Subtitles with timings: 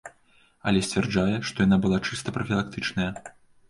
[0.71, 3.11] Але сцвярджае, што яна была чыста прафілактычная.